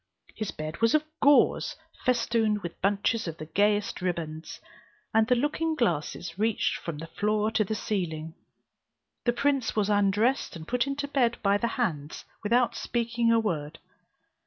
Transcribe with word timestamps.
His 0.33 0.49
bed 0.49 0.81
was 0.81 0.95
of 0.95 1.03
gauze, 1.21 1.75
festooned 2.03 2.63
with 2.63 2.81
bunches 2.81 3.27
of 3.27 3.37
the 3.37 3.45
gayest 3.45 4.01
ribands, 4.01 4.59
and 5.13 5.27
the 5.27 5.35
looking 5.35 5.75
glasses 5.75 6.39
reached 6.39 6.75
from 6.77 6.97
the 6.97 7.05
floor 7.05 7.51
to 7.51 7.63
the 7.63 7.75
ceiling. 7.75 8.33
The 9.25 9.33
prince 9.33 9.75
was 9.75 9.91
undressed 9.91 10.55
and 10.55 10.67
put 10.67 10.87
into 10.87 11.07
bed 11.07 11.37
by 11.43 11.59
the 11.59 11.67
hands, 11.77 12.25
without 12.41 12.73
speaking 12.73 13.31
a 13.31 13.39
word. 13.39 13.77